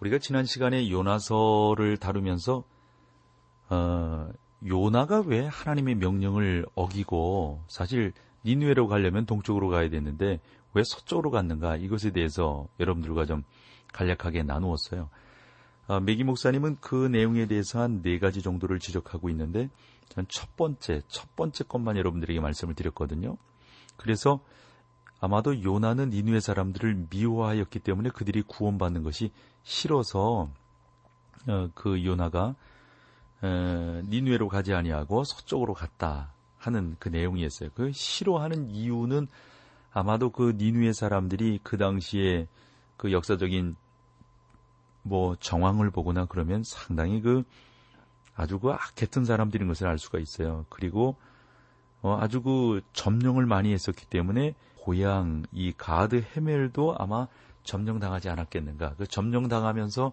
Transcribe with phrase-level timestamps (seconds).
[0.00, 2.64] 우리가 지난 시간에 요나서를 다루면서
[3.68, 4.28] 어,
[4.66, 8.12] 요나가 왜 하나님의 명령을 어기고 사실
[8.44, 10.40] 니누에로 가려면 동쪽으로 가야 되는데
[10.74, 13.42] 왜 서쪽으로 갔는가 이것에 대해서 여러분들과 좀
[13.92, 15.08] 간략하게 나누었어요.
[15.88, 19.70] 아, 메기 목사님은 그 내용에 대해서 한 네 가지 정도를 지적하고 있는데
[20.10, 23.36] 저는 첫 번째 첫 번째 것만 여러분들에게 말씀을 드렸거든요.
[23.96, 24.40] 그래서
[25.20, 29.32] 아마도 요나는 니누의 사람들을 미워하였기 때문에 그들이 구원받는 것이
[29.66, 30.48] 싫어서
[31.48, 32.54] 어, 그 요나가
[33.42, 37.70] 에, 니누에로 가지 아니하고 서쪽으로 갔다 하는 그 내용이었어요.
[37.74, 39.26] 그 싫어하는 이유는
[39.92, 42.46] 아마도 그 니누의 사람들이 그 당시에
[42.96, 43.76] 그 역사적인
[45.02, 47.42] 뭐 정황을 보거나 그러면 상당히 그
[48.36, 50.64] 아주 그 악했던 사람들인 것을 알 수가 있어요.
[50.68, 51.16] 그리고
[52.02, 57.26] 어, 아주 그 점령을 많이 했었기 때문에 고향 이 가드 헤멜도 아마
[57.66, 58.94] 점령당하지 않았겠는가.
[58.94, 60.12] 그 점령당하면서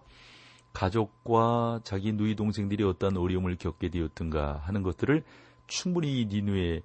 [0.74, 5.24] 가족과 자기 누이 동생들이 어떤 어려움을 겪게 되었던가 하는 것들을
[5.66, 6.82] 충분히 니누의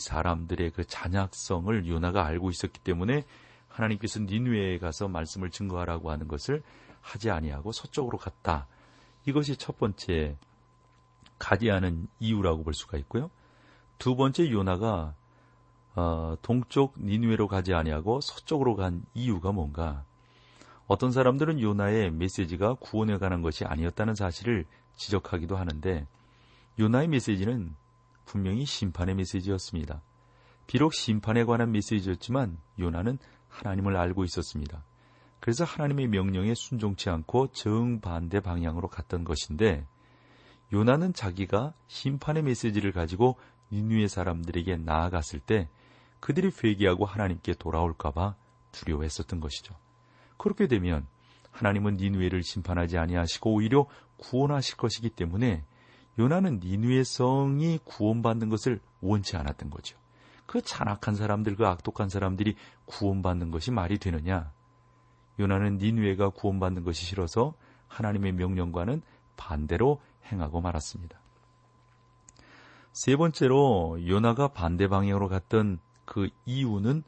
[0.00, 3.24] 사람들의 그 잔약성을 요나가 알고 있었기 때문에
[3.68, 6.62] 하나님께서 니누에 가서 말씀을 증거하라고 하는 것을
[7.00, 8.66] 하지 아니하고 서쪽으로 갔다.
[9.26, 10.38] 이것이 첫 번째
[11.38, 13.30] 가지 않은 이유라고 볼 수가 있고요.
[13.98, 15.14] 두 번째 요나가
[15.96, 20.04] 어, 동쪽 니누에로 가지 아니하고 서쪽으로 간 이유가 뭔가?
[20.86, 26.06] 어떤 사람들은 요나의 메시지가 구원에 관한 것이 아니었다는 사실을 지적하기도 하는데
[26.78, 27.74] 요나의 메시지는
[28.26, 30.02] 분명히 심판의 메시지였습니다.
[30.66, 34.82] 비록 심판에 관한 메시지였지만 요나는 하나님을 알고 있었습니다.
[35.40, 39.86] 그래서 하나님의 명령에 순종치 않고 정반대 방향으로 갔던 것인데
[40.72, 43.36] 요나는 자기가 심판의 메시지를 가지고
[43.70, 45.68] 니누의 사람들에게 나아갔을 때
[46.24, 48.34] 그들이 회개하고 하나님께 돌아올까봐
[48.72, 49.74] 두려워했었던 것이죠.
[50.38, 51.06] 그렇게 되면
[51.50, 53.84] 하나님은 니누에를 심판하지 아니하시고 오히려
[54.16, 55.64] 구원하실 것이기 때문에
[56.18, 59.98] 요나는 니누의 성이 구원받는 것을 원치 않았던 거죠.
[60.46, 64.50] 그 잔악한 사람들, 그 악독한 사람들이 구원받는 것이 말이 되느냐?
[65.38, 67.52] 요나는 니누에가 구원받는 것이 싫어서
[67.88, 69.02] 하나님의 명령과는
[69.36, 70.00] 반대로
[70.32, 71.20] 행하고 말았습니다.
[72.92, 77.02] 세 번째로 요나가 반대 방향으로 갔던 그 이유는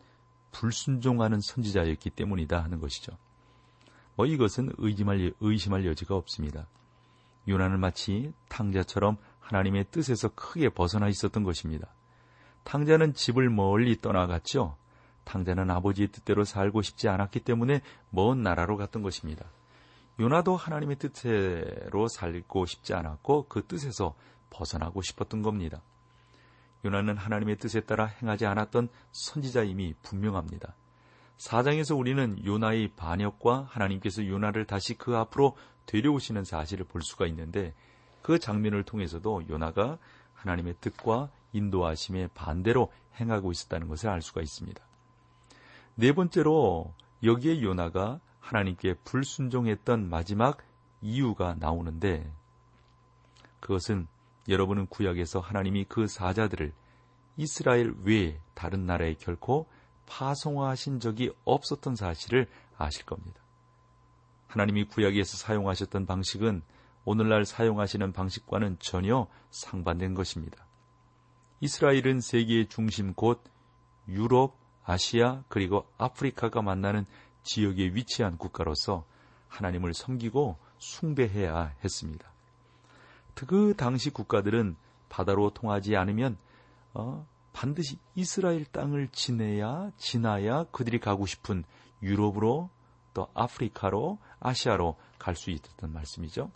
[0.53, 3.13] 불순종하는 선지자였기 때문이다 하는 것이죠.
[4.15, 6.67] 뭐 이것은 의심할, 의심할 여지가 없습니다.
[7.49, 11.89] 요나는 마치 탕자처럼 하나님의 뜻에서 크게 벗어나 있었던 것입니다.
[12.65, 14.77] 탕자는 집을 멀리 떠나갔죠.
[15.25, 19.45] 탕자는 아버지의 뜻대로 살고 싶지 않았기 때문에 먼 나라로 갔던 것입니다.
[20.19, 24.15] 요나도 하나님의 뜻대로 살고 싶지 않았고 그 뜻에서
[24.51, 25.83] 벗어나고 싶었던 겁니다.
[26.87, 30.75] 요나는 하나님의 뜻에 따라 행하지 않았던 선지자임이 분명합니다.
[31.37, 37.75] 사장에서 우리는 요나의 반역과 하나님께서 요나를 다시 그 앞으로 데려오시는 사실을 볼 수가 있는데
[38.23, 39.99] 그 장면을 통해서도 요나가
[40.35, 44.83] 하나님의 뜻과 인도하심에 반대로 행하고 있었다는 것을 알 수가 있습니다.
[45.97, 50.59] 네 번째로 여기에 요나가 하나님께 불순종했던 마지막
[51.03, 52.31] 이유가 나오는데
[53.61, 54.07] 그것은
[54.49, 56.73] 여러분은 구약에서 하나님이 그 사자들을
[57.37, 59.67] 이스라엘 외에 다른 나라에 결코
[60.07, 62.49] 파송하신 적이 없었던 사실을
[62.79, 63.41] 아실 겁니다.
[64.47, 66.63] 하나님이 구약에서 사용하셨던 방식은
[67.05, 70.67] 오늘날 사용하시는 방식과는 전혀 상반된 것입니다.
[71.61, 73.43] 이스라엘은 세계의 중심 곧
[74.09, 77.07] 유럽, 아시아 그리고 아프리카가 만나는
[77.43, 79.05] 지역에 위치한 국가로서
[79.49, 82.36] 하나님을 섬기고 숭배해야 했습니다.
[83.45, 84.77] 그 당시 국가들은
[85.09, 86.39] 바다로 통하지 않으면
[86.95, 91.65] 어, 반드시 이스라엘 땅을 지내야 지나야 그들이 가고 싶은
[92.03, 92.71] 유럽으로
[93.15, 96.51] 또 아프리카로 아시아로 갈 수 있었던 말씀이죠.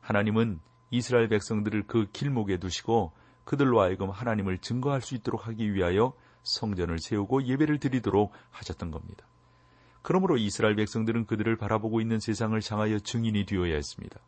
[0.00, 0.60] 하나님은
[0.90, 3.12] 이스라엘 백성들을 그 길목에 두시고
[3.44, 6.12] 그들로 하여금 하나님을 증거할 수 있도록 하기 위하여
[6.42, 9.26] 성전을 세우고 예배를 드리도록 하셨던 겁니다.
[10.02, 14.20] 그러므로 이스라엘 백성들은 그들을 바라보고 있는 세상을 향하여 증인이 되어야 했습니다.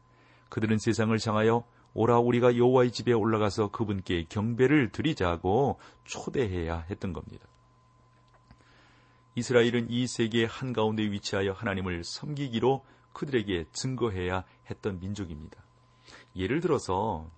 [0.48, 1.64] 그들은 세상을 향하여
[1.94, 7.46] 오라 우리가 여호와의 집에 올라가서 그분께 경배를 드리자고 초대해야 했던 겁니다.
[9.34, 15.62] 이스라엘은 이 세계의 한가운데 위치하여 하나님을 섬기기로 그들에게 증거해야 했던 민족입니다.
[16.34, 17.30] 예를 들어서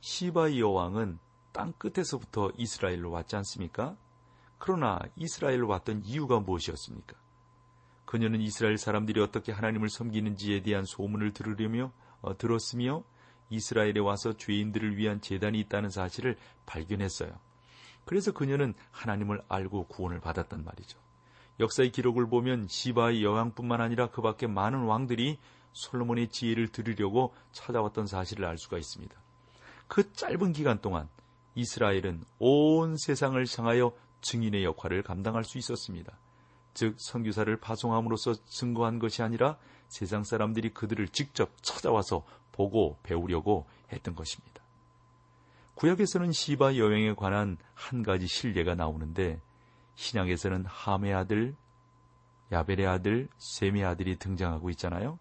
[0.00, 1.18] 시바이 여왕은
[1.52, 3.96] 땅 끝에서부터 이스라엘로 왔지 않습니까?
[4.58, 7.14] 그러나 이스라엘로 왔던 이유가 무엇이었습니까?
[8.04, 12.01] 그녀는 이스라엘 사람들이 어떻게 하나님을 섬기는지에 대한 소문을 들으려며 어,
[12.38, 13.02] 들었으며
[13.50, 16.36] 이스라엘에 와서 죄인들을 위한 재단이 있다는 사실을
[16.66, 17.30] 발견했어요.
[18.04, 20.98] 그래서 그녀는 하나님을 알고 구원을 받았단 말이죠.
[21.60, 25.38] 역사의 기록을 보면 시바의 여왕뿐만 아니라 그 밖에 많은 왕들이
[25.72, 29.14] 솔로몬의 지혜를 들으려고 찾아왔던 사실을 알 수가 있습니다.
[29.86, 31.08] 그 짧은 기간 동안
[31.54, 33.92] 이스라엘은 온 세상을 향하여
[34.22, 36.16] 증인의 역할을 감당할 수 있었습니다.
[36.74, 39.58] 즉 선교사를 파송함으로써 증거한 것이 아니라
[39.88, 44.62] 세상 사람들이 그들을 직접 찾아와서 보고 배우려고 했던 것입니다.
[45.74, 49.40] 구약에서는 시바 여행에 관한 한 가지 신뢰가 나오는데
[49.94, 51.54] 신약에서는 함의 아들,
[52.50, 55.18] 야벨의 아들, 셈의 아들이 등장하고 있잖아요.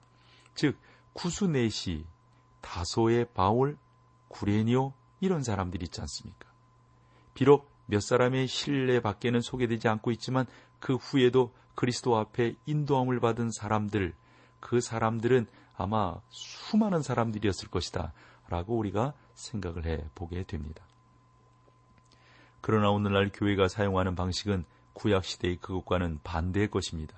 [0.55, 0.77] 즉
[1.13, 2.05] 구수네시,
[2.61, 3.77] 다소의 바울,
[4.27, 6.49] 구레니오 이런 사람들이 있지 않습니까?
[7.33, 10.45] 비록 몇 사람의 신뢰 밖에는 소개되지 않고 있지만
[10.81, 14.13] 그 후에도 그리스도 앞에 인도함을 받은 사람들,
[14.59, 15.47] 그 사람들은
[15.77, 18.11] 아마 수많은 사람들이었을 것이다.
[18.49, 20.83] 라고 우리가 생각을 해 보게 됩니다.
[22.59, 27.17] 그러나 오늘날 교회가 사용하는 방식은 구약 시대의 그것과는 반대의 것입니다.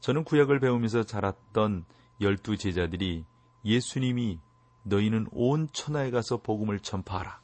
[0.00, 1.84] 저는 구약을 배우면서 자랐던
[2.20, 3.24] 열두 제자들이
[3.64, 4.40] 예수님이
[4.82, 7.40] 너희는 온 천하에 가서 복음을 전파하라.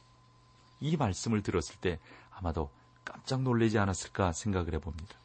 [0.80, 2.70] 이 말씀을 들었을 때 아마도
[3.04, 5.17] 깜짝 놀라지 않았을까 생각을 해봅니다.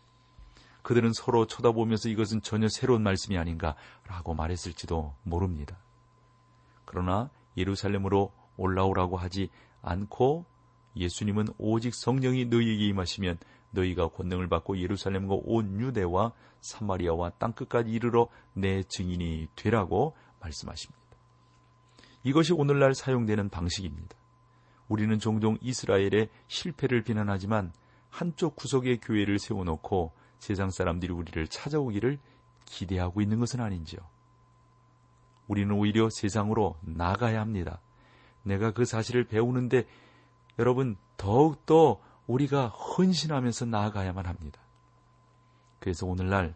[0.84, 5.78] 그들은 서로 쳐다보면서 이것은 전혀 새로운 말씀이 아닌가라고 말했을지도 모릅니다.
[6.86, 9.50] 그러나 예루살렘으로 올라오라고 하지
[9.82, 10.46] 않고
[10.96, 13.40] 예수님은 오직 성령이 너희에게 임하시면
[13.72, 21.02] 너희가 권능을 받고 예루살렘과 온 유대와 사마리아와 땅끝까지 이르러 내 증인이 되라고 말씀하십니다.
[22.24, 24.16] 이것이 오늘날 사용되는 방식입니다.
[24.88, 27.74] 우리는 종종 이스라엘의 실패를 비난하지만
[28.10, 32.20] 한쪽 구석의 교회를 세워놓고 세상 사람들이 우리를 찾아오기를
[32.66, 34.02] 기대하고 있는 것은 아닌지요.
[35.48, 37.80] 우리는 오히려 세상으로 나가야 합니다.
[38.44, 39.86] 내가 그 사실을 배우는데
[40.60, 44.60] 여러분 더욱더 우리가 헌신하면서 나아가야만 합니다.
[45.80, 46.56] 그래서 오늘날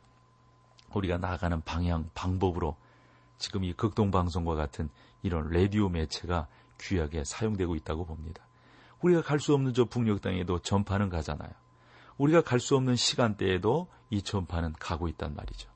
[0.93, 2.75] 우리가 나아가는 방향, 방법으로
[3.37, 4.89] 지금 이 극동방송과 같은
[5.23, 6.47] 이런 라디오 매체가
[6.81, 8.43] 귀하게 사용되고 있다고 봅니다.
[9.01, 11.51] 우리가 갈 수 없는 저 북녘 땅에도 전파는 가잖아요.
[12.17, 15.69] 우리가 갈 수 없는 시간대에도 이 전파는 가고 있단 말이죠.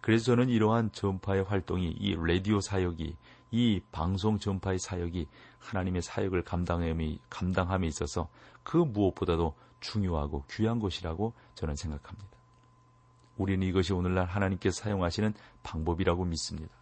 [0.00, 3.16] 그래서 저는 이러한 전파의 활동이 이 라디오 사역이
[3.50, 5.26] 이 방송 전파의 사역이
[5.58, 8.28] 하나님의 사역을 감당함에, 감당함에 있어서
[8.62, 12.28] 그 무엇보다도 중요하고 귀한 것이라고 저는 생각합니다.
[13.36, 16.74] 우리는 이것이 오늘날 하나님께서 사용하시는 방법이라고 믿습니다.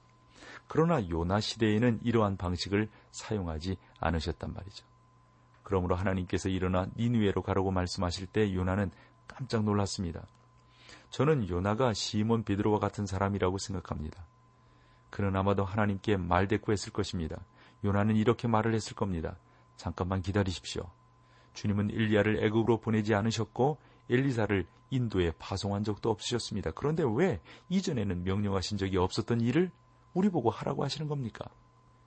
[0.67, 4.85] 그러나 요나 시대에는 이러한 방식을 사용하지 않으셨단 말이죠.
[5.69, 8.91] 그러므로 하나님께서 일어나 니누에로 가라고 말씀하실 때 요나는
[9.27, 10.27] 깜짝 놀랐습니다.
[11.11, 14.25] 저는 요나가 시몬 베드로와 같은 사람이라고 생각합니다.
[15.11, 17.37] 그는 아마도 하나님께 말대꾸했을 것입니다.
[17.85, 19.37] 요나는 이렇게 말을 했을 겁니다.
[19.77, 20.89] 잠깐만 기다리십시오.
[21.53, 23.77] 주님은 일리야를 애굽으로 보내지 않으셨고
[24.09, 26.71] 엘리사를 인도에 파송한 적도 없으셨습니다.
[26.71, 29.71] 그런데 왜 이전에는 명령하신 적이 없었던 일을
[30.15, 31.45] 우리 보고 하라고 하시는 겁니까?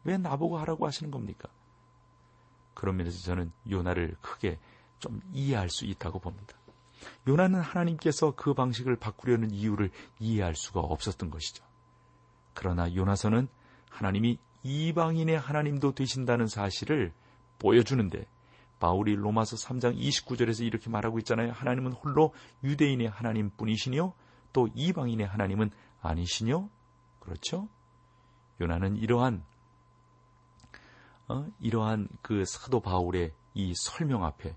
[0.03, 1.47] 왜 나보고 하라고 하시는 겁니까?
[2.73, 4.59] 그런 면에서 저는 요나를 크게
[4.99, 6.55] 좀 이해할 수 있다고 봅니다.
[7.27, 11.63] 요나는 하나님께서 그 방식을 바꾸려는 이유를 이해할 수가 없었던 것이죠.
[12.53, 13.47] 그러나 요나서는
[13.89, 17.13] 하나님이 이방인의 하나님도 되신다는 사실을
[17.59, 18.25] 보여주는데
[18.79, 21.51] 바울이 로마서 3장 29절에서 이렇게 말하고 있잖아요.
[21.51, 24.13] 하나님은 홀로 유대인의 하나님 뿐이시뇨?
[24.53, 25.69] 또 이방인의 하나님은
[26.01, 26.69] 아니시뇨?
[27.19, 27.69] 그렇죠?
[28.59, 29.43] 요나는 이러한
[31.31, 31.47] 어?
[31.61, 34.55] 이러한 그 사도 바울의 이 설명 앞에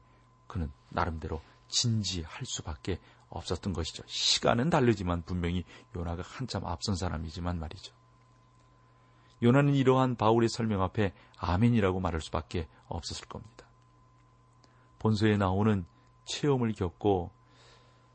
[0.48, 4.02] 그는 나름대로 진지할 수밖에 없었던 것이죠.
[4.06, 5.64] 시간은 다르지만 분명히
[5.96, 7.94] 요나가 한참 앞선 사람이지만 말이죠.
[9.42, 13.66] 요나는 이러한 바울의 설명 앞에 아멘이라고 말할 수밖에 없었을 겁니다.
[14.98, 15.84] 본서에 나오는
[16.24, 17.30] 체험을 겪고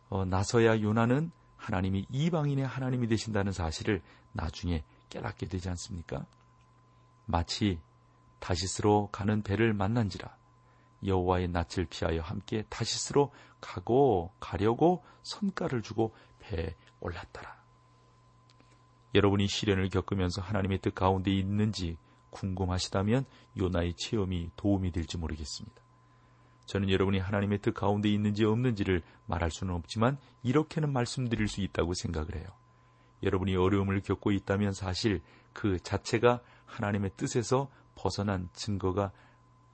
[0.09, 4.01] 어, 나서야 요나는 하나님이 이방인의 하나님이 되신다는 사실을
[4.31, 6.25] 나중에 깨닫게 되지 않습니까?
[7.25, 7.79] 마치
[8.39, 10.35] 다시스로 가는 배를 만난지라
[11.05, 13.31] 여호와의 낯을 피하여 함께 다시스로
[13.61, 17.59] 가고 가려고 선가를 주고 배에 올랐더라.
[19.15, 21.97] 여러분이 시련을 겪으면서 하나님의 뜻 가운데 있는지
[22.29, 23.25] 궁금하시다면
[23.57, 25.81] 요나의 체험이 도움이 될지 모르겠습니다.
[26.65, 32.35] 저는 여러분이 하나님의 뜻 가운데 있는지 없는지를 말할 수는 없지만 이렇게는 말씀드릴 수 있다고 생각을
[32.35, 32.47] 해요.
[33.23, 35.21] 여러분이 어려움을 겪고 있다면 사실
[35.53, 39.11] 그 자체가 하나님의 뜻에서 벗어난 증거가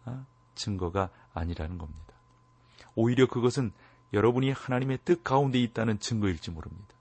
[0.04, 2.16] 아, 증거가 아니라는 겁니다.
[2.96, 3.72] 오히려 그것은
[4.14, 6.96] 여러분이 하나님의 뜻 가운데 있다는 증거일지 모릅니다.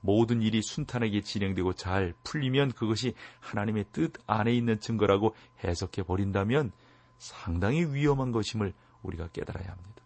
[0.00, 6.72] 모든 일이 순탄하게 진행되고 잘 풀리면 그것이 하나님의 뜻 안에 있는 증거라고 해석해 버린다면
[7.18, 8.72] 상당히 위험한 것임을
[9.02, 10.02] 우리가 깨달아야 합니다.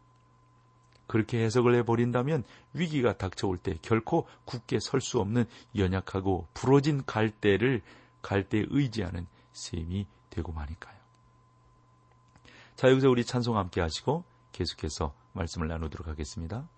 [1.07, 5.45] 그렇게 해석을 해버린다면 위기가 닥쳐올 때 결코 굳게 설 수 없는
[5.76, 7.83] 연약하고 부러진 갈대를
[8.23, 10.99] 갈대에 의지하는 셈이 되고 마니까요.
[12.77, 16.69] 자, 여기서 우리 찬송 함께 하시고 계속해서 말씀을 나누도록 하겠습니다.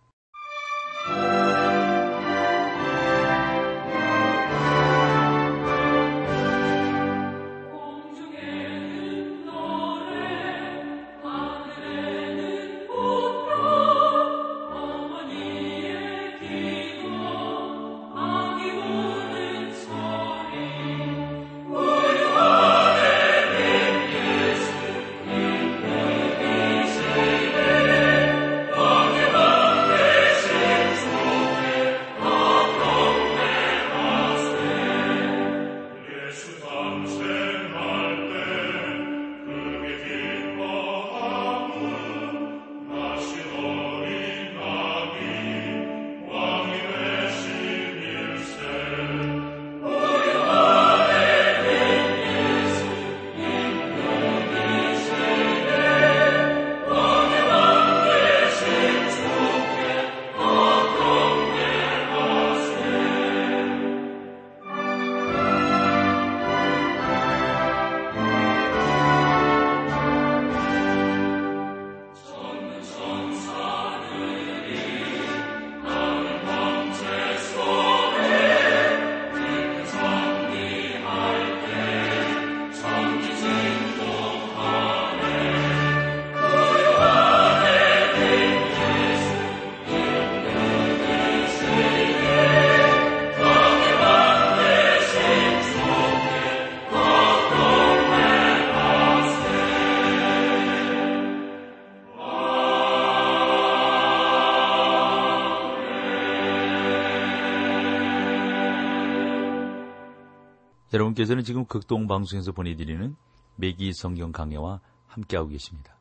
[110.92, 113.16] 여러분께서는 지금 극동 방송에서 보내드리는
[113.56, 115.96] 매기 성경 강해와 함께하고 계십니다.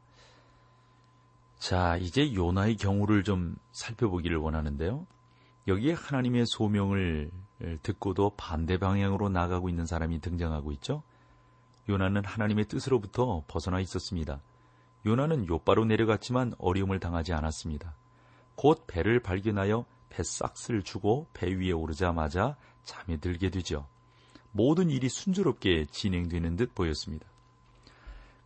[1.58, 5.06] 자, 이제 요나의 경우를 좀 살펴보기를 원하는데요.
[5.68, 7.32] 여기에 하나님의 소명을
[7.84, 11.04] 듣고도 반대 방향으로 나가고 있는 사람이 등장하고 있죠.
[11.88, 14.42] 요나는 하나님의 뜻으로부터 벗어나 있었습니다.
[15.06, 17.96] 요나는 요바로 내려갔지만 어려움을 당하지 않았습니다.
[18.56, 23.88] 곧 배를 발견하여 배 싹스를 주고 배 위에 오르자마자 잠에 들게 되죠.
[24.52, 27.26] 모든 일이 순조롭게 진행되는 듯 보였습니다.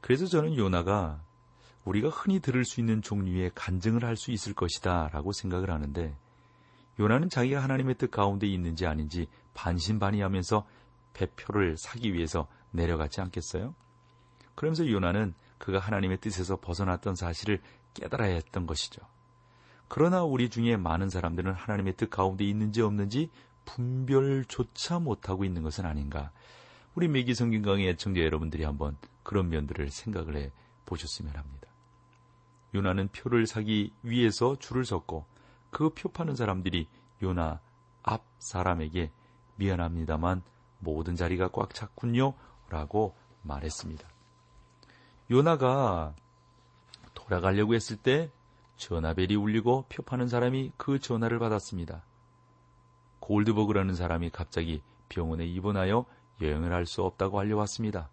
[0.02, 1.22] 그래서 저는 요나가
[1.84, 6.16] 우리가 흔히 들을 수 있는 종류의 간증을 할 수 있을 것이다 라고 생각을 하는데
[7.00, 10.66] 요나는 자기가 하나님의 뜻 가운데 있는지 아닌지 반신반의하면서
[11.14, 13.74] 배표를 사기 위해서 내려갔지 않겠어요?
[14.56, 17.62] 그러면서 요나는 그가 하나님의 뜻에서 벗어났던 사실을
[17.94, 19.02] 깨달아야 했던 것이죠.
[19.88, 23.30] 그러나 우리 중에 많은 사람들은 하나님의 뜻 가운데 있는지 없는지
[23.66, 26.32] 분별조차 못하고 있는 것은 아닌가.
[26.96, 30.52] 우리 매기성경 강의 애청자 여러분들이 한번 그런 면들을 생각을 해
[30.86, 31.68] 보셨으면 합니다.
[32.74, 35.26] 요나는 표를 사기 위해서 줄을 섰고
[35.72, 36.88] 그 표 파는 사람들이
[37.22, 37.60] 요나
[38.04, 39.12] 앞 사람에게
[39.56, 40.42] 미안합니다만
[40.80, 42.34] 모든 자리가 꽉 찼군요.
[42.70, 44.08] 라고 말했습니다.
[45.32, 46.16] 요나가
[47.14, 48.32] 돌아가려고 했을 때
[48.78, 52.04] 전화벨이 울리고 표 파는 사람이 그 전화를 받았습니다.
[53.25, 56.05] 골드버그라는 사람이 갑자기 병원에 입원하여
[56.41, 58.08] 여행을 할 수 없다고 알려왔습니다.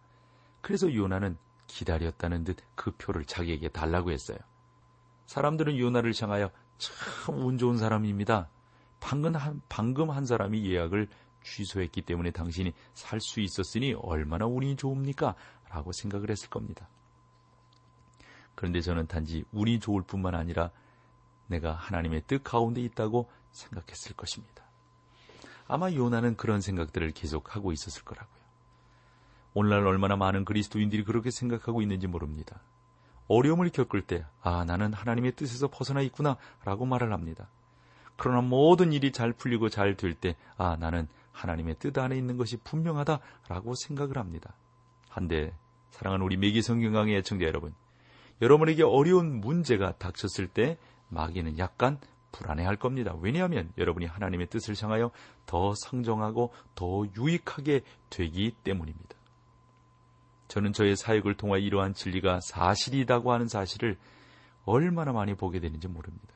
[0.63, 4.39] 그래서 요나는 기다렸다는 듯 그 표를 자기에게 달라고 했어요.
[5.27, 8.49] 사람들은 요나를 향하여 참 운 좋은 사람입니다.
[9.01, 11.09] 방금 한, 방금 한 사람이 예약을
[11.45, 15.35] 취소했기 때문에 당신이 살 수 있었으니 얼마나 운이 좋습니까?
[15.69, 16.89] 라고 생각을 했을 겁니다.
[18.55, 20.71] 그런데 저는 단지 운이 좋을 뿐만 아니라
[21.49, 24.65] 내가 하나님의 뜻 가운데 있다고 생각했을 것입니다.
[25.67, 28.43] 아마 요나는 그런 생각들을 계속하고 있었을 거라고요.
[29.55, 32.61] 오늘날 얼마나 많은 그리스도인들이 그렇게 생각하고 있는지 모릅니다.
[33.29, 37.49] 어려움을 겪을 때, 아, 나는 하나님의 뜻에서 벗어나 있구나, 라고 말을 합니다.
[38.17, 42.57] 그러나 모든 일이 잘 풀리고 잘 될 때, 아, 나는 하나님의 뜻 안에 있는 것이
[42.59, 44.55] 분명하다, 라고 생각을 합니다.
[45.09, 45.55] 한데,
[45.91, 47.75] 사랑하는 우리 매기 성경강의 애청자 여러분,
[48.41, 50.79] 여러분에게 어려운 문제가 닥쳤을 때,
[51.09, 51.99] 마귀는 약간
[52.33, 53.15] 불안해할 겁니다.
[53.21, 55.11] 왜냐하면 여러분이 하나님의 뜻을 향하여
[55.47, 59.17] 더 상정하고 더 유익하게 되기 때문입니다.
[60.49, 63.97] 저는 저의 사역을 통해 이러한 진리가 사실이라고 하는 사실을
[64.65, 66.35] 얼마나 많이 보게 되는지 모릅니다.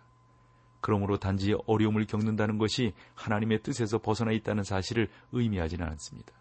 [0.81, 6.33] 그러므로 단지 어려움을 겪는다는 것이 하나님의 뜻에서 벗어나 있다는 사실을 의미하지는 않습니다.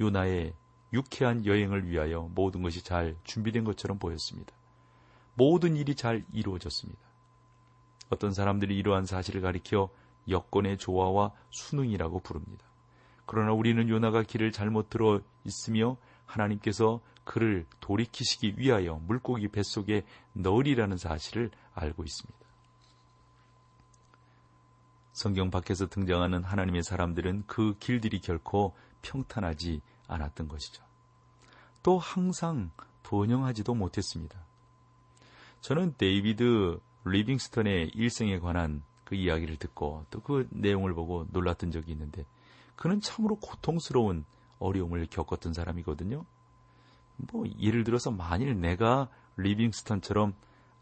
[0.00, 0.52] 요나의
[0.92, 4.54] 유쾌한 여행을 위하여 모든 것이 잘 준비된 것처럼 보였습니다.
[5.34, 7.03] 모든 일이 잘 이루어졌습니다.
[8.10, 9.88] 어떤 사람들이 이러한 사실을 가리켜
[10.28, 12.64] 여건의 조화와 수능이라고 부릅니다.
[13.26, 15.96] 그러나 우리는 요나가 길을 잘못 들어 있으며
[16.26, 22.44] 하나님께서 그를 돌이키시기 위하여 물고기 뱃속에 넣으리라는 사실을 알고 있습니다.
[25.12, 30.82] 성경 밖에서 등장하는 하나님의 사람들은 그 길들이 결코 평탄하지 않았던 것이죠.
[31.82, 32.70] 또 항상
[33.04, 34.44] 번영하지도 못했습니다.
[35.60, 42.24] 저는 데이비드 리빙스턴의 일생에 관한 그 이야기를 듣고 또 그 내용을 보고 놀랐던 적이 있는데
[42.76, 44.24] 그는 참으로 고통스러운
[44.58, 46.24] 어려움을 겪었던 사람이거든요.
[47.16, 50.34] 뭐 예를 들어서 만일 내가 리빙스턴처럼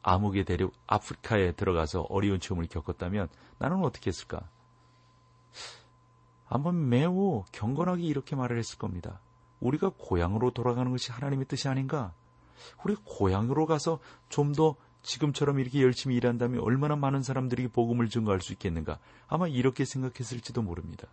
[0.03, 4.49] 암흑의 대륙 아프리카에 들어가서 어려운 체험을 겪었다면 나는 어떻게 했을까?
[6.47, 9.21] 한번 매우 경건하게 이렇게 말을 했을 겁니다.
[9.61, 12.13] 우리가 고향으로 돌아가는 것이 하나님의 뜻이 아닌가?
[12.85, 18.53] 우리 고향으로 가서 좀 더 지금처럼 이렇게 열심히 일한다면 얼마나 많은 사람들이 복음을 증거할 수
[18.53, 18.99] 있겠는가?
[19.27, 21.09] 아마 이렇게 생각했을지도 모릅니다.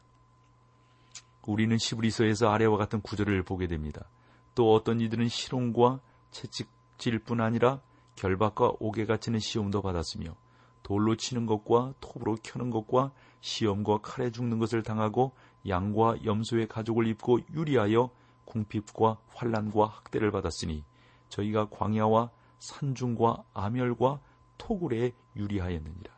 [1.48, 4.06] 우리는 시브리서에서 아래와 같은 구절을 보게 됩니다.
[4.54, 6.00] 또 어떤 이들은 실온과
[6.32, 7.82] 채찍질뿐 아니라
[8.16, 10.36] 결박과 옥에 갇히는 시험도 받았으며
[10.84, 15.34] 돌로 치는 것과 톱으로 켜는 것과 시험과 칼에 죽는 것을 당하고
[15.68, 18.10] 양과 염소의 가족을 입고 유리하여
[18.46, 20.84] 궁핍과 환란과 학대를 받았으니
[21.30, 22.30] 저희가 광야와
[22.60, 24.20] 산중과 아멸과
[24.58, 26.14] 토굴에 유리하였느니라.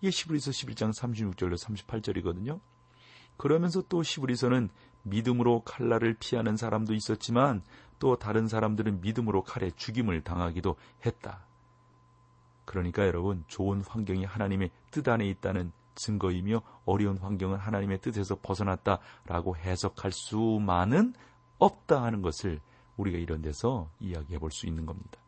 [0.00, 2.60] 이게 시브리서 11장 36절로 38절이거든요.
[3.36, 4.70] 그러면서 또 시브리서는
[5.02, 7.62] 믿음으로 칼날을 피하는 사람도 있었지만
[7.98, 10.76] 또 다른 사람들은 믿음으로 칼에 죽임을 당하기도
[11.06, 11.44] 했다.
[12.64, 20.12] 그러니까 여러분 좋은 환경이 하나님의 뜻 안에 있다는 증거이며 어려운 환경은 하나님의 뜻에서 벗어났다라고 해석할
[20.12, 21.14] 수만은
[21.58, 22.60] 없다 하는 것을
[22.96, 25.19] 우리가 이런 데서 이야기해 볼 수 있는 겁니다.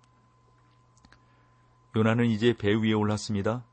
[1.97, 3.65] 요나는 이제 배 위에 올랐습니다.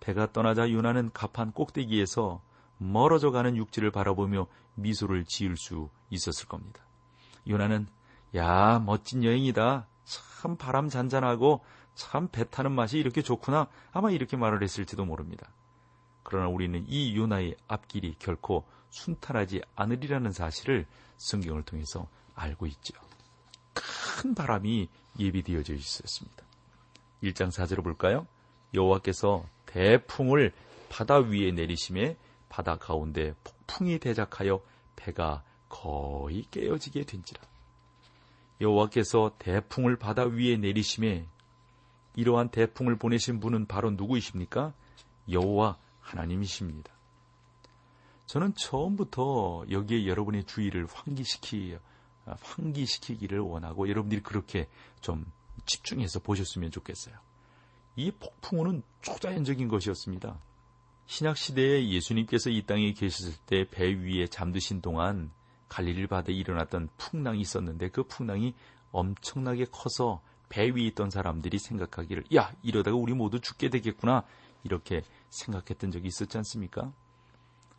[0.00, 2.42] 배가 떠나자 요나는 갑판 꼭대기에서
[2.78, 6.80] 멀어져 가는 육지를 바라보며 미소를 지을 수 있었을 겁니다.
[7.48, 7.86] 요나는
[8.36, 9.86] 야 멋진 여행이다.
[10.04, 11.64] 참 바람 잔잔하고
[11.94, 13.68] 참 배 타는 맛이 이렇게 좋구나.
[13.92, 15.50] 아마 이렇게 말을 했을지도 모릅니다.
[16.22, 20.86] 그러나 우리는 이 요나의 앞길이 결코 순탄하지 않으리라는 사실을
[21.16, 22.94] 성경을 통해서 알고 있죠.
[23.74, 24.88] 큰 바람이
[25.18, 26.47] 예비되어져 있었습니다.
[27.22, 28.26] 1장 4절을 볼까요?
[28.74, 30.52] 여호와께서 대풍을
[30.88, 32.16] 바다 위에 내리심에
[32.48, 34.60] 바다 가운데 폭풍이 대작하여
[34.96, 37.42] 배가 거의 깨어지게 된지라.
[38.60, 41.26] 여호와께서 대풍을 바다 위에 내리심에
[42.16, 44.72] 이러한 대풍을 보내신 분은 바로 누구이십니까?
[45.30, 46.92] 여호와 하나님이십니다.
[48.26, 51.76] 저는 처음부터 여기에 여러분의 주의를 환기시키
[52.24, 54.68] 환기시키기를 원하고 여러분들이 그렇게
[55.00, 55.24] 좀
[55.68, 57.14] 집중해서 보셨으면 좋겠어요.
[57.94, 60.40] 이 폭풍우는 초자연적인 것이었습니다.
[61.06, 65.30] 신약 시대에 예수님께서 이 땅에 계셨을 때 배 위에 잠드신 동안
[65.68, 68.54] 갈릴리 바다에 일어났던 풍랑이 있었는데 그 풍랑이
[68.92, 74.24] 엄청나게 커서 배 위에 있던 사람들이 생각하기를 야 이러다가 우리 모두 죽게 되겠구나
[74.64, 76.92] 이렇게 생각했던 적이 있었지 않습니까?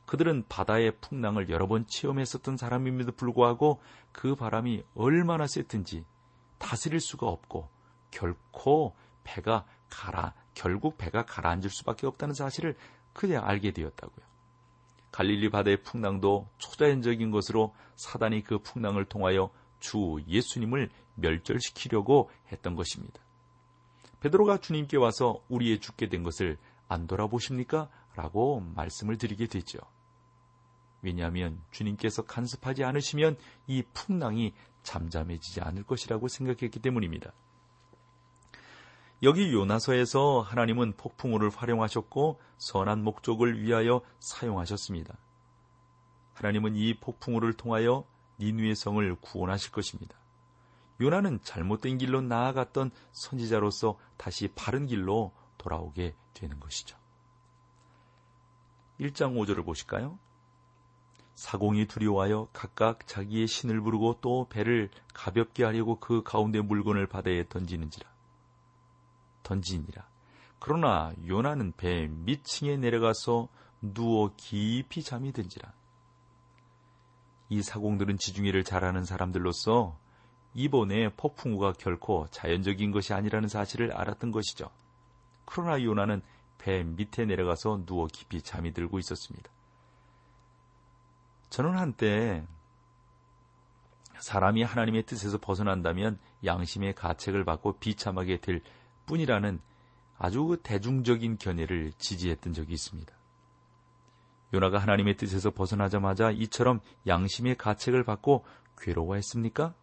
[0.06, 3.80] 그들은 바다의 풍랑을 여러 번 체험했었던 사람임에도 불구하고
[4.12, 6.04] 그 바람이 얼마나 셌든지
[6.58, 7.70] 다스릴 수가 없고
[8.12, 12.76] 결코 배가 가라 결국 배가 가라앉을 수밖에 없다는 사실을
[13.14, 14.26] 그냥 알게 되었다고요.
[15.12, 23.20] 갈릴리 바다의 풍랑도 초자연적인 것으로 사단이 그 풍랑을 통하여 주 예수님을 멸절시키려고 했던 것입니다.
[24.20, 27.90] 베드로가 주님께 와서 우리의 죽게 된 것을 안 돌아보십니까?
[28.16, 29.80] 라고 말씀을 드리게 되죠.
[31.02, 37.32] 왜냐하면 주님께서 간섭하지 않으시면 이 풍랑이 잠잠해지지 않을 것이라고 생각했기 때문입니다.
[39.22, 45.18] 여기 요나서에서 하나님은 폭풍우를 활용하셨고 선한 목적을 위하여 사용하셨습니다.
[46.36, 48.06] 하나님은 이 폭풍우를 통하여
[48.40, 50.16] 니누의 성을 구원하실 것입니다.
[51.02, 56.98] 요나는 잘못된 길로 나아갔던 선지자로서 다시 바른 길로 돌아오게 되는 것이죠.
[59.02, 60.18] 1장 5절을 보실까요?
[61.36, 68.19] 사공이 두려워하여 각각 자기의 신을 부르고 또 배를 가볍게 하려고 그 가운데 물건을 바다에 던지는지라.
[69.50, 70.08] 던지니라.
[70.60, 73.48] 그러나 요나는 배 밑층에 내려가서
[73.82, 75.74] 누워 깊이 잠이 든지라.
[77.50, 79.98] 이 사공들은 지중해를 잘하는 사람들로서
[80.54, 84.70] 이번에 폭풍우가 결코 자연적인 것이 아니라는 사실을 알았던 것이죠.
[85.46, 86.22] 그러나 요나는
[86.60, 89.50] 배 밑에 내려가서 누워 깊이 잠이 들고 있었습니다.
[91.50, 92.46] 저는 한때
[94.20, 98.62] 사람이 하나님의 뜻에서 벗어난다면 양심의 가책을 받고 비참하게 될
[99.10, 99.60] 뿐이라는
[100.18, 103.12] 아주 대중적인 견해를 지지했던 적이 있습니다.
[104.54, 108.46] 요나가 하나님의 뜻에서 벗어나자마자 이처럼 양심의 가책을 받고
[108.78, 109.74] 괴로워했습니까?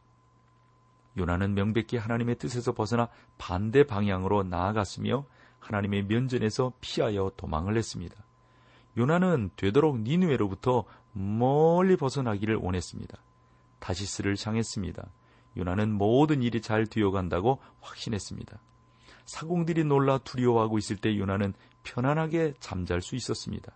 [1.18, 3.08] 요나는 명백히 하나님의 뜻에서 벗어나
[3.38, 5.24] 반대 방향으로 나아갔으며
[5.58, 8.14] 하나님의 면전에서 피하여 도망을 했습니다.
[8.96, 13.16] 요나는 되도록 니누에로부터 멀리 벗어나기를 원했습니다.
[13.78, 15.08] 다시스를 향했습니다.
[15.56, 18.58] 요나는 모든 일이 잘 되어간다고 확신했습니다.
[19.26, 23.72] 사공들이 놀라 두려워하고 있을 때 요나는 편안하게 잠잘 수 있었습니다.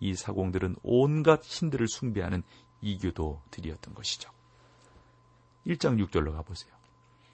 [0.00, 2.42] 이 사공들은 온갖 신들을 숭배하는
[2.80, 4.30] 이교도들이었던 것이죠.
[5.66, 6.72] 1장 6절로 가보세요.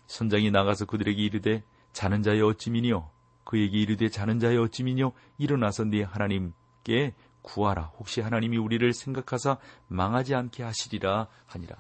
[0.07, 3.11] 선장이 나가서 그들에게 이르되 자는 자의 어찌미니요
[3.45, 10.65] 그에게 이르되 자는 자의 어찌미뇨 일어나서 네 하나님께 구하라 혹시 하나님이 우리를 생각하사 망하지 않게
[10.65, 11.77] 하시리라 하니라.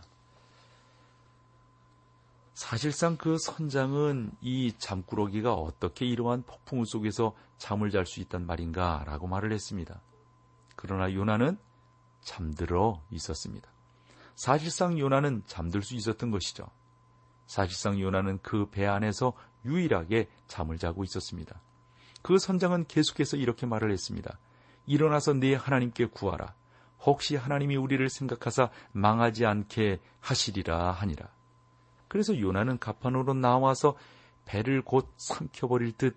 [2.56, 9.26] 사실상 그 선장은 이 잠꾸러기가 어떻게 이러한 폭풍우 속에서 잠을 잘 수 있단 말인가 라고
[9.26, 10.00] 말을 했습니다.
[10.74, 11.58] 그러나 요나는
[12.22, 13.68] 잠들어 있었습니다.
[14.36, 16.66] 사실상 요나는 잠들 수 있었던 것이죠.
[17.46, 19.34] 사실상 요나는 그 배 안에서
[19.66, 21.60] 유일하게 잠을 자고 있었습니다.
[22.22, 24.38] 그 선장은 계속해서 이렇게 말을 했습니다.
[24.86, 26.54] 일어나서 네 하나님께 구하라.
[27.04, 31.35] 혹시 하나님이 우리를 생각하사 망하지 않게 하시리라 하니라.
[32.08, 33.96] 그래서 요나는 가판으로 나와서
[34.44, 36.16] 배를 곧 삼켜버릴 듯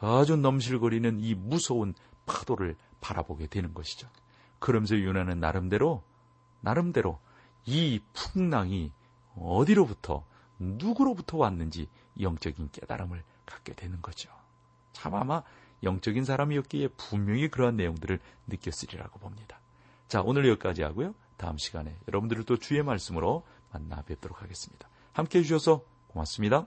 [0.00, 1.94] 아주 넘실거리는 이 무서운
[2.26, 4.08] 파도를 바라보게 되는 것이죠.
[4.58, 6.02] 그러면서 요나는 나름대로
[6.60, 7.18] 나름대로
[7.64, 8.92] 이 풍랑이
[9.36, 10.24] 어디로부터
[10.58, 11.88] 누구로부터 왔는지
[12.20, 14.30] 영적인 깨달음을 갖게 되는 거죠.
[14.92, 15.42] 참 아마
[15.82, 19.60] 영적인 사람이었기에 분명히 그러한 내용들을 느꼈으리라고 봅니다.
[20.08, 21.14] 자, 오늘 여기까지 하고요.
[21.36, 24.88] 다음 시간에 여러분들을 또 주의 말씀으로 만나 뵙도록 하겠습니다.
[25.16, 26.66] 함께 해주셔서 고맙습니다.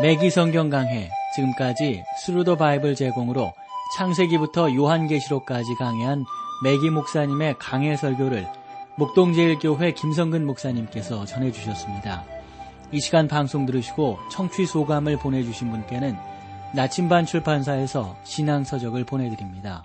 [0.00, 3.52] 매기 성경 강해 지금까지 스루더 바이블 제공으로
[3.96, 6.24] 창세기부터 요한계시록까지 강해한
[6.62, 8.46] 매기 목사님의 강해 설교를
[8.98, 12.24] 목동제일교회 김성근 목사님께서 전해주셨습니다.
[12.92, 16.16] 이 시간 방송 들으시고 청취 소감을 보내주신 분께는
[16.72, 19.84] 나침반 출판사에서 신앙서적을 보내드립니다.